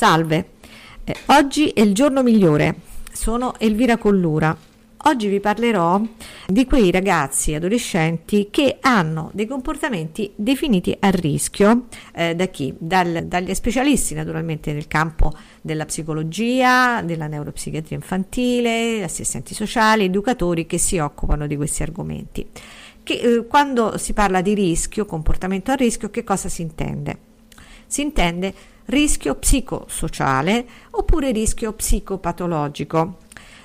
[0.00, 0.52] Salve,
[1.04, 2.74] eh, oggi è il giorno migliore.
[3.12, 4.56] Sono Elvira Collura.
[4.96, 6.00] Oggi vi parlerò
[6.46, 12.74] di quei ragazzi adolescenti che hanno dei comportamenti definiti a rischio eh, da chi?
[12.78, 20.78] Dal, dagli specialisti naturalmente nel campo della psicologia, della neuropsichiatria infantile, assistenti sociali, educatori che
[20.78, 22.48] si occupano di questi argomenti.
[23.02, 27.28] Che, eh, quando si parla di rischio, comportamento a rischio, che cosa si intende?
[27.86, 28.54] Si intende
[28.90, 33.18] rischio psicosociale oppure rischio psicopatologico.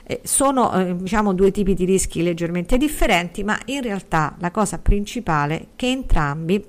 [0.08, 4.78] Eh, sono eh, diciamo due tipi di rischi leggermente differenti, ma in realtà la cosa
[4.78, 6.64] principale è che entrambi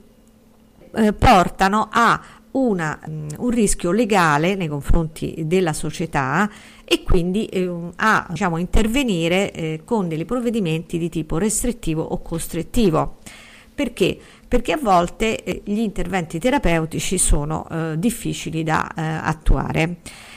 [0.95, 2.21] eh, portano a
[2.53, 6.51] una, um, un rischio legale nei confronti della società
[6.85, 13.17] e quindi eh, a diciamo, intervenire eh, con dei provvedimenti di tipo restrittivo o costrittivo.
[13.75, 14.19] Perché?
[14.49, 19.97] Perché a volte eh, gli interventi terapeutici sono eh, difficili da eh, attuare.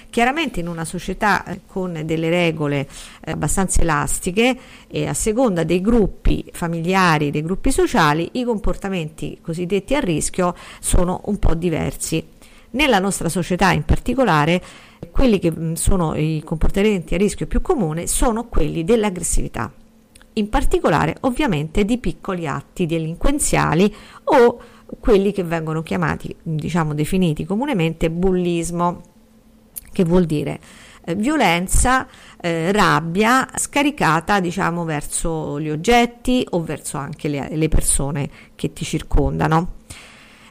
[0.09, 2.87] Chiaramente in una società eh, con delle regole
[3.21, 9.93] eh, abbastanza elastiche e a seconda dei gruppi familiari, dei gruppi sociali, i comportamenti cosiddetti
[9.93, 12.25] a rischio sono un po' diversi.
[12.71, 14.61] Nella nostra società in particolare,
[15.11, 19.71] quelli che mm, sono i comportamenti a rischio più comuni sono quelli dell'aggressività
[20.39, 23.93] in particolare ovviamente di piccoli atti delinquenziali
[24.25, 24.61] o
[24.99, 29.01] quelli che vengono chiamati, diciamo definiti comunemente bullismo,
[29.91, 30.59] che vuol dire
[31.05, 32.07] eh, violenza,
[32.39, 38.83] eh, rabbia scaricata diciamo verso gli oggetti o verso anche le, le persone che ti
[38.83, 39.77] circondano.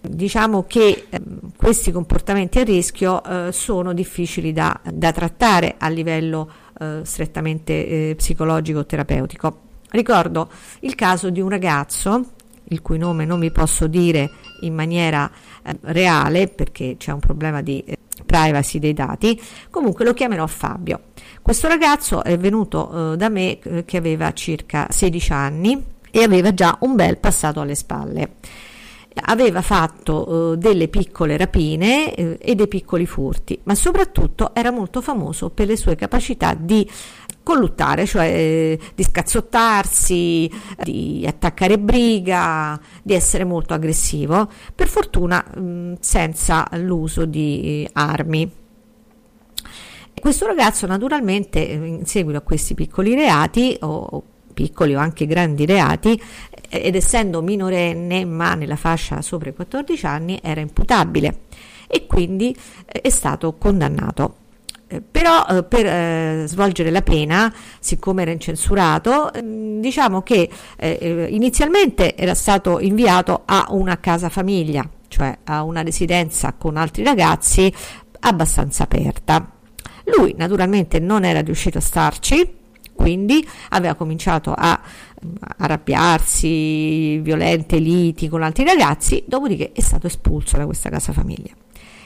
[0.00, 1.20] Diciamo che eh,
[1.56, 6.48] questi comportamenti a rischio eh, sono difficili da, da, trattare a livello
[6.78, 10.50] eh, strettamente eh, psicologico o terapeutico Ricordo
[10.80, 12.32] il caso di un ragazzo,
[12.64, 15.30] il cui nome non vi posso dire in maniera
[15.62, 19.40] eh, reale perché c'è un problema di eh, privacy dei dati,
[19.70, 21.00] comunque lo chiamerò Fabio.
[21.40, 26.52] Questo ragazzo è venuto eh, da me eh, che aveva circa 16 anni e aveva
[26.52, 28.32] già un bel passato alle spalle
[29.24, 35.00] aveva fatto eh, delle piccole rapine eh, e dei piccoli furti, ma soprattutto era molto
[35.00, 36.88] famoso per le sue capacità di
[37.42, 40.50] colluttare, cioè eh, di scazzottarsi,
[40.82, 48.52] di attaccare briga, di essere molto aggressivo, per fortuna mh, senza l'uso di eh, armi.
[50.20, 54.22] Questo ragazzo naturalmente in seguito a questi piccoli reati o
[54.58, 56.20] piccoli o anche grandi reati
[56.68, 61.42] ed essendo minorenne ma nella fascia sopra i 14 anni era imputabile
[61.86, 64.34] e quindi eh, è stato condannato.
[64.88, 72.16] Eh, però eh, per eh, svolgere la pena, siccome era incensurato, ehm, diciamo che inizialmente
[72.16, 77.72] era stato inviato a una casa famiglia, cioè a una residenza con altri ragazzi
[78.20, 79.52] abbastanza aperta.
[80.16, 82.57] Lui naturalmente non era riuscito a starci,
[82.98, 84.78] quindi aveva cominciato a
[85.58, 91.52] arrabbiarsi, violente liti con altri ragazzi, dopodiché è stato espulso da questa casa famiglia.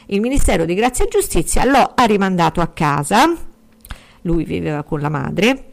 [0.06, 3.34] Il Ministero di Grazia e Giustizia lo ha rimandato a casa,
[4.22, 5.70] lui viveva con la madre,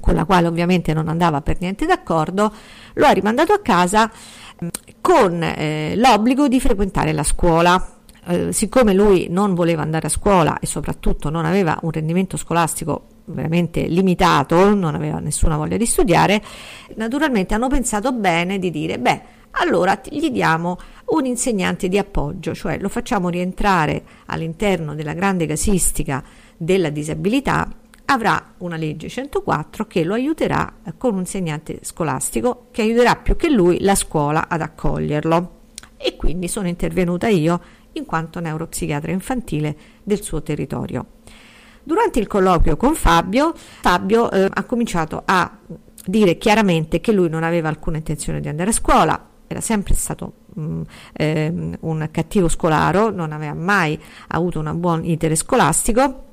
[0.00, 2.52] con la quale ovviamente non andava per niente d'accordo,
[2.94, 4.68] lo ha rimandato a casa mm,
[5.00, 7.98] con eh, l'obbligo di frequentare la scuola.
[8.26, 13.11] Eh, siccome lui non voleva andare a scuola e soprattutto non aveva un rendimento scolastico
[13.26, 16.42] veramente limitato, non aveva nessuna voglia di studiare,
[16.96, 19.22] naturalmente hanno pensato bene di dire, beh,
[19.52, 26.22] allora gli diamo un insegnante di appoggio, cioè lo facciamo rientrare all'interno della grande casistica
[26.56, 27.68] della disabilità,
[28.06, 33.50] avrà una legge 104 che lo aiuterà con un insegnante scolastico che aiuterà più che
[33.50, 35.60] lui la scuola ad accoglierlo.
[35.96, 37.60] E quindi sono intervenuta io
[37.92, 41.06] in quanto neuropsichiatra infantile del suo territorio.
[41.84, 45.58] Durante il colloquio con Fabio, Fabio eh, ha cominciato a
[46.06, 50.32] dire chiaramente che lui non aveva alcuna intenzione di andare a scuola, era sempre stato
[50.54, 50.80] mh,
[51.12, 53.98] eh, un cattivo scolaro, non aveva mai
[54.28, 56.24] avuto un buon iter scolastico.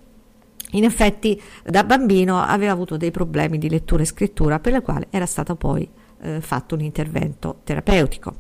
[0.74, 5.08] In effetti da bambino aveva avuto dei problemi di lettura e scrittura per la quale
[5.10, 5.90] era stato poi
[6.22, 8.36] eh, fatto un intervento terapeutico.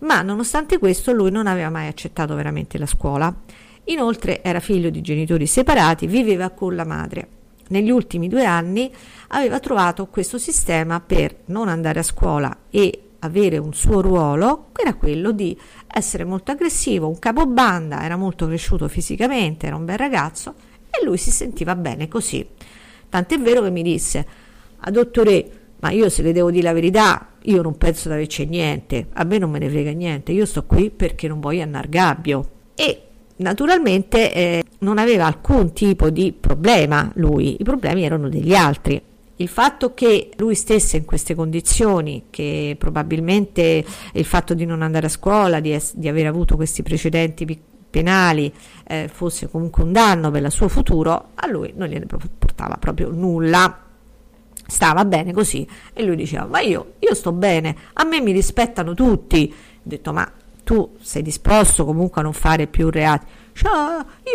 [0.00, 3.34] Ma nonostante questo lui non aveva mai accettato veramente la scuola.
[3.86, 7.28] Inoltre era figlio di genitori separati, viveva con la madre.
[7.68, 8.90] Negli ultimi due anni
[9.28, 14.82] aveva trovato questo sistema per non andare a scuola e avere un suo ruolo, che
[14.82, 19.96] era quello di essere molto aggressivo, un capobanda, era molto cresciuto fisicamente, era un bel
[19.96, 20.54] ragazzo
[20.90, 22.46] e lui si sentiva bene così.
[23.08, 24.26] Tant'è vero che mi disse,
[24.76, 28.44] a dottore, ma io se le devo dire la verità, io non penso di averci
[28.44, 31.88] niente, a me non me ne frega niente, io sto qui perché non voglio andare
[31.88, 32.50] gabbio.
[32.74, 33.02] E
[33.36, 39.00] naturalmente eh, non aveva alcun tipo di problema lui, i problemi erano degli altri.
[39.36, 45.06] Il fatto che lui stesse in queste condizioni, che probabilmente il fatto di non andare
[45.06, 47.44] a scuola, di, es- di aver avuto questi precedenti
[47.90, 48.52] penali,
[48.86, 53.10] eh, fosse comunque un danno per il suo futuro, a lui non gliene portava proprio
[53.10, 53.80] nulla.
[54.66, 58.94] Stava bene così e lui diceva: Ma io, io sto bene, a me mi rispettano
[58.94, 59.52] tutti.
[59.52, 60.30] Ho detto: Ma
[60.64, 63.26] tu sei disposto comunque a non fare più reati?
[63.52, 63.70] Cioè,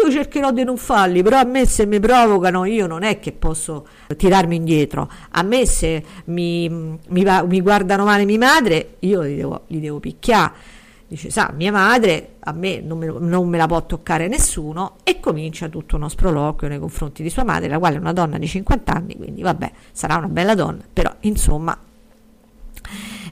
[0.02, 3.34] io cercherò di non farli, però a me se mi provocano io non è che
[3.34, 3.86] posso
[4.16, 5.12] tirarmi indietro.
[5.31, 10.00] A me se mi, mi, mi guardano male mia madre, io li devo, li devo
[10.00, 10.78] picchiare.
[11.10, 15.20] Dice, sa, mia madre a me non me, non me, la può toccare nessuno e
[15.20, 18.48] comincia tutto uno sproloquio nei confronti di sua madre, la quale è una donna di
[18.48, 21.78] 50 anni, quindi vabbè, sarà una bella donna, però insomma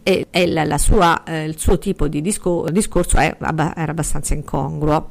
[0.07, 5.09] e, e la, sua, eh, il suo tipo di discor- discorso è, era abbastanza incongruo.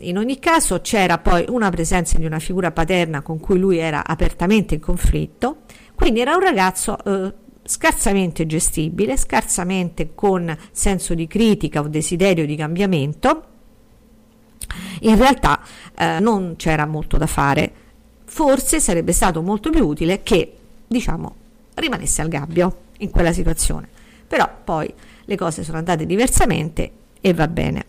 [0.00, 4.04] In ogni caso c'era poi una presenza di una figura paterna con cui lui era
[4.04, 5.58] apertamente in conflitto,
[5.94, 7.32] quindi era un ragazzo eh,
[7.62, 13.44] scarsamente gestibile, scarsamente con senso di critica o desiderio di cambiamento.
[15.02, 15.60] In realtà
[15.96, 17.72] eh, non c'era molto da fare,
[18.24, 20.56] forse sarebbe stato molto più utile che,
[20.88, 21.34] diciamo,
[21.74, 23.97] rimanesse al gabbio in quella situazione.
[24.28, 24.92] Però poi
[25.24, 26.90] le cose sono andate diversamente
[27.20, 27.84] e va bene.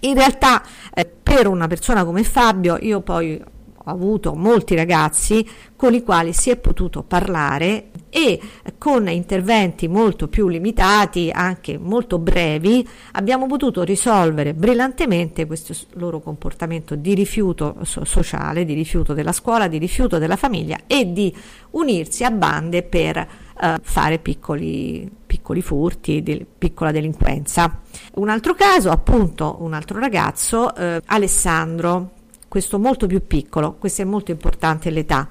[0.00, 0.62] In realtà
[0.94, 3.40] eh, per una persona come Fabio io poi
[3.82, 8.40] ho avuto molti ragazzi con i quali si è potuto parlare e
[8.76, 16.96] con interventi molto più limitati, anche molto brevi, abbiamo potuto risolvere brillantemente questo loro comportamento
[16.96, 21.34] di rifiuto sociale, di rifiuto della scuola, di rifiuto della famiglia e di
[21.70, 23.28] unirsi a bande per
[23.60, 27.80] uh, fare piccoli, piccoli furti, di, piccola delinquenza.
[28.14, 32.10] Un altro caso, appunto, un altro ragazzo, uh, Alessandro,
[32.48, 35.28] questo molto più piccolo, questo è molto importante l'età,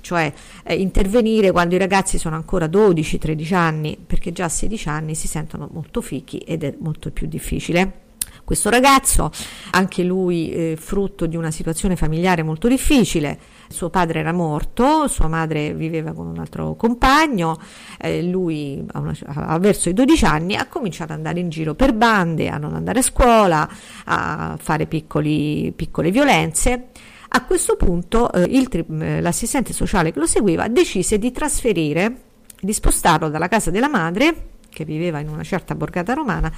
[0.00, 0.32] cioè
[0.64, 5.28] eh, intervenire quando i ragazzi sono ancora 12-13 anni, perché già a 16 anni si
[5.28, 8.07] sentono molto fichi ed è molto più difficile.
[8.48, 9.30] Questo ragazzo,
[9.72, 15.28] anche lui eh, frutto di una situazione familiare molto difficile, suo padre era morto, sua
[15.28, 17.60] madre viveva con un altro compagno,
[17.98, 21.92] eh, lui una, a, verso i 12 anni ha cominciato ad andare in giro per
[21.92, 23.68] bande, a non andare a scuola,
[24.04, 26.86] a fare piccoli, piccole violenze.
[27.28, 28.70] A questo punto eh, il,
[29.02, 32.22] eh, l'assistente sociale che lo seguiva decise di trasferire,
[32.58, 36.50] di spostarlo dalla casa della madre, che viveva in una certa borgata romana,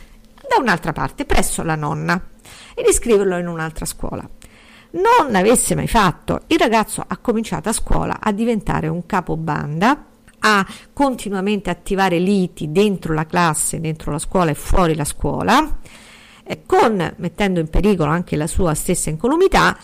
[0.51, 2.21] da un'altra parte, presso la nonna,
[2.75, 4.29] ed iscriverlo in un'altra scuola.
[4.93, 10.07] Non avesse mai fatto, il ragazzo ha cominciato a scuola a diventare un capobanda,
[10.41, 15.79] a continuamente attivare liti dentro la classe, dentro la scuola e fuori la scuola,
[16.67, 19.79] con, mettendo in pericolo anche la sua stessa incolumità,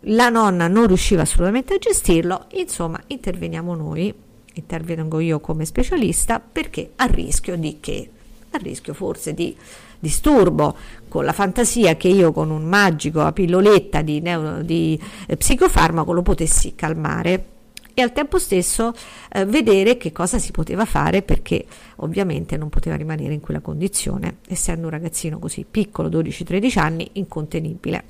[0.00, 4.12] la nonna non riusciva assolutamente a gestirlo, insomma interveniamo noi,
[4.54, 8.10] intervengo io come specialista perché a rischio di che?
[8.50, 9.56] A rischio forse di
[9.98, 10.76] disturbo,
[11.08, 16.12] con la fantasia che io con un magico a pilloletta di, neuro, di eh, psicofarmaco
[16.12, 17.56] lo potessi calmare
[17.98, 18.92] e al tempo stesso
[19.32, 21.64] eh, vedere che cosa si poteva fare perché
[21.96, 28.04] ovviamente non poteva rimanere in quella condizione, essendo un ragazzino così piccolo, 12-13 anni, incontenibile.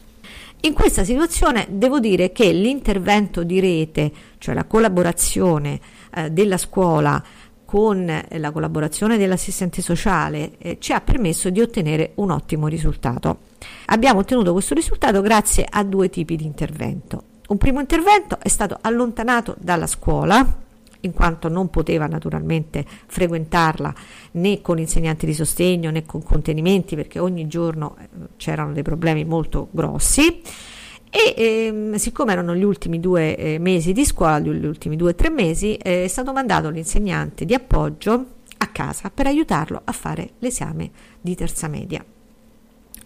[0.63, 5.81] In questa situazione devo dire che l'intervento di rete, cioè la collaborazione
[6.15, 7.25] eh, della scuola
[7.69, 13.41] con la collaborazione dell'assistente sociale eh, ci ha permesso di ottenere un ottimo risultato.
[13.89, 17.25] Abbiamo ottenuto questo risultato grazie a due tipi di intervento.
[17.49, 20.47] Un primo intervento è stato allontanato dalla scuola,
[21.01, 23.95] in quanto non poteva naturalmente frequentarla
[24.31, 28.09] né con insegnanti di sostegno né con contenimenti perché ogni giorno eh,
[28.39, 30.41] c'erano dei problemi molto grossi
[31.11, 35.15] e ehm, siccome erano gli ultimi due eh, mesi di scuola, gli ultimi due o
[35.15, 38.27] tre mesi, eh, è stato mandato l'insegnante di appoggio
[38.59, 42.05] a casa per aiutarlo a fare l'esame di terza media.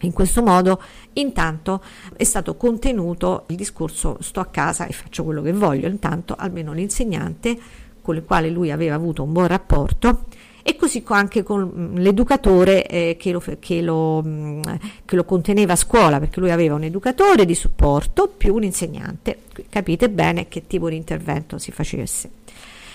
[0.01, 0.81] In questo modo,
[1.13, 1.81] intanto,
[2.17, 6.73] è stato contenuto il discorso sto a casa e faccio quello che voglio, intanto almeno
[6.73, 7.57] l'insegnante
[8.01, 10.25] con il quale lui aveva avuto un buon rapporto
[10.63, 14.61] e così anche con mm, l'educatore eh, che, lo, che, lo, mm,
[15.03, 19.39] che, lo, conteneva a scuola, perché lui aveva un educatore di supporto più un insegnante.
[19.69, 22.31] Capite bene che tipo di intervento si facesse.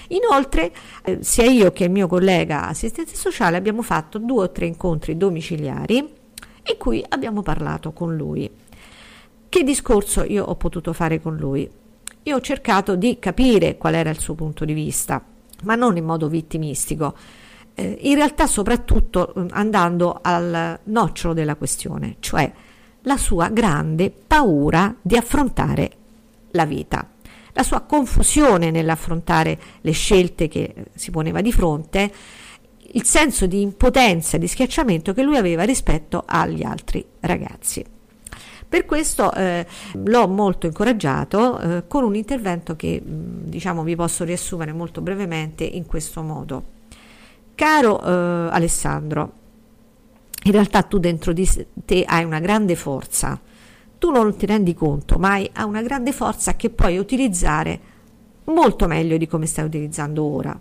[0.08, 0.72] Inoltre,
[1.04, 5.18] eh, sia io che il mio collega assistente sociale abbiamo fatto due o tre incontri
[5.18, 8.50] domiciliari in cui abbiamo parlato con lui.
[9.50, 11.68] Che discorso io ho potuto fare con lui?
[12.22, 15.22] Io ho cercato di capire qual era il suo punto di vista,
[15.64, 17.14] ma non in modo vittimistico,
[17.78, 22.50] eh, in realtà soprattutto mm, andando al nocciolo della questione, cioè
[23.02, 25.90] la sua grande paura di affrontare
[26.50, 27.08] la vita,
[27.52, 32.12] la sua confusione nell'affrontare le scelte che si poneva di fronte,
[32.92, 37.84] il senso di impotenza e di schiacciamento che lui aveva rispetto agli altri ragazzi.
[38.68, 44.72] Per questo eh, l'ho molto incoraggiato eh, con un intervento che diciamo vi posso riassumere
[44.72, 46.76] molto brevemente in questo modo.
[47.58, 49.32] Caro eh, Alessandro,
[50.44, 51.44] in realtà tu dentro di
[51.84, 53.40] te hai una grande forza,
[53.98, 57.80] tu non ti rendi conto, ma hai una grande forza che puoi utilizzare
[58.44, 60.56] molto meglio di come stai utilizzando ora.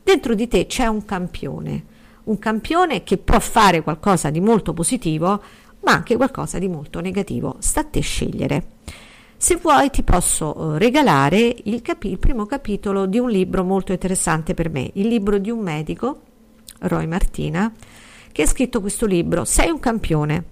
[0.00, 1.84] Dentro di te c'è un campione,
[2.24, 5.42] un campione che può fare qualcosa di molto positivo,
[5.80, 7.56] ma anche qualcosa di molto negativo.
[7.58, 8.66] Sta a te scegliere.
[9.36, 13.90] Se vuoi ti posso eh, regalare il, capi- il primo capitolo di un libro molto
[13.90, 16.22] interessante per me, il libro di un medico,
[16.80, 17.72] Roy Martina,
[18.30, 20.44] che ha scritto questo libro, Sei un campione.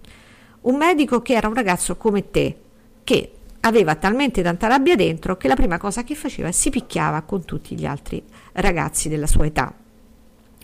[0.62, 2.61] Un medico che era un ragazzo come te,
[3.04, 7.45] che aveva talmente tanta rabbia dentro che la prima cosa che faceva si picchiava con
[7.45, 9.73] tutti gli altri ragazzi della sua età.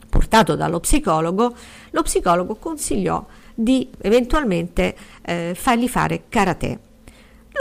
[0.08, 1.54] Portato dallo psicologo,
[1.90, 6.80] lo psicologo consigliò di eventualmente eh, fargli fare karate.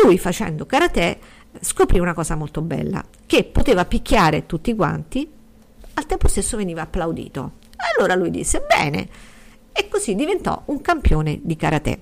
[0.04, 1.20] Lui facendo karate
[1.60, 5.30] scoprì una cosa molto bella, che poteva picchiare tutti quanti,
[5.94, 7.60] al tempo stesso veniva applaudito.
[7.96, 9.08] Allora lui disse, bene,
[9.72, 12.00] e così diventò un campione di karate.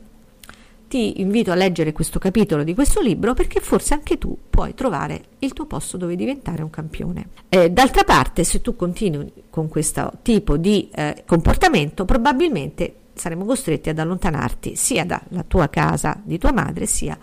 [0.88, 5.24] Ti invito a leggere questo capitolo di questo libro perché forse anche tu puoi trovare
[5.40, 7.28] il tuo posto dove diventare un campione.
[7.50, 13.90] Eh, d'altra parte, se tu continui con questo tipo di eh, comportamento, probabilmente saremo costretti
[13.90, 17.16] ad allontanarti sia dalla tua casa di tua madre sia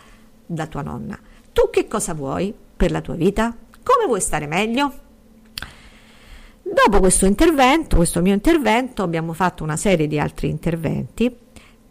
[0.47, 1.19] da tua nonna.
[1.53, 3.53] Tu che cosa vuoi per la tua vita?
[3.83, 5.06] Come vuoi stare meglio?
[6.87, 11.37] Dopo questo intervento, questo mio intervento, abbiamo fatto una serie di altri interventi,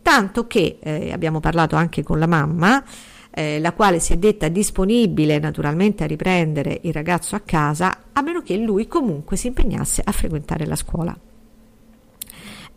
[0.02, 2.82] tanto che eh, abbiamo parlato anche con la mamma,
[3.30, 8.22] eh, la quale si è detta disponibile naturalmente a riprendere il ragazzo a casa, a
[8.22, 11.20] meno che lui comunque si impegnasse a frequentare la scuola.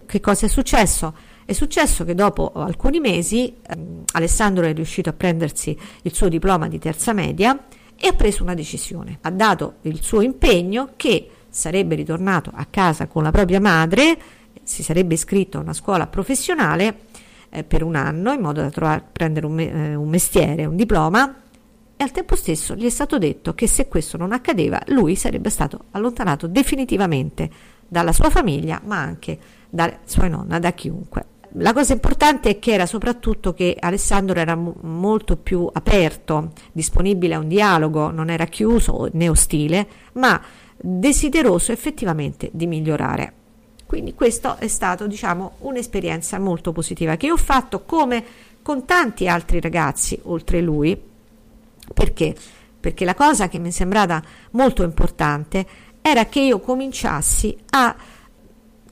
[0.04, 1.14] Che cosa è successo?
[1.44, 3.76] È successo che dopo alcuni mesi eh,
[4.14, 8.54] Alessandro è riuscito a prendersi il suo diploma di terza media e ha preso una
[8.54, 9.18] decisione.
[9.20, 14.18] Ha dato il suo impegno che sarebbe ritornato a casa con la propria madre,
[14.62, 17.06] si sarebbe iscritto a una scuola professionale
[17.50, 21.34] eh, per un anno in modo da trovare, prendere un, eh, un mestiere, un diploma
[21.96, 25.50] e al tempo stesso gli è stato detto che se questo non accadeva lui sarebbe
[25.50, 27.50] stato allontanato definitivamente
[27.88, 29.38] dalla sua famiglia ma anche
[29.68, 31.24] da sua nonna, da chiunque.
[31.52, 37.34] La cosa importante è che era soprattutto che Alessandro era mo- molto più aperto, disponibile
[37.34, 40.40] a un dialogo, non era chiuso né ostile, ma
[40.80, 43.32] desideroso effettivamente di migliorare.
[43.87, 48.23] Quindi questo è stato, diciamo, un'esperienza molto positiva che ho fatto come
[48.61, 51.00] con tanti altri ragazzi oltre lui.
[51.94, 52.35] Perché?
[52.78, 55.66] Perché la cosa che mi è sembrata molto importante
[56.02, 57.97] era che io cominciassi a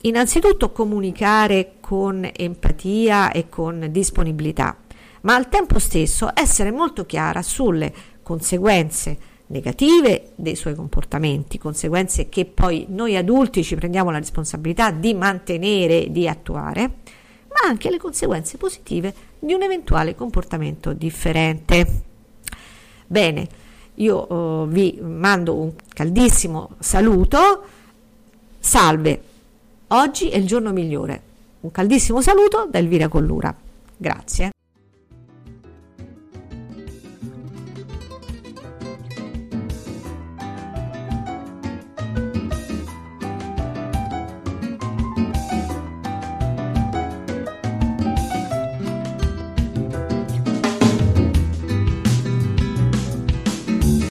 [0.02, 4.76] innanzitutto comunicare con empatia e con disponibilità,
[5.22, 12.44] ma al tempo stesso essere molto chiara sulle conseguenze negative dei suoi comportamenti, conseguenze che
[12.44, 16.80] poi noi adulti ci prendiamo la responsabilità di mantenere, di attuare,
[17.48, 22.02] ma anche le conseguenze positive di un eventuale comportamento differente.
[23.06, 23.48] Bene,
[23.94, 27.62] io uh, vi mando un caldissimo saluto.
[28.58, 29.22] Salve,
[29.88, 31.22] oggi è il giorno migliore.
[31.60, 33.54] Un caldissimo saluto da Elvira Collura.
[33.96, 34.50] Grazie.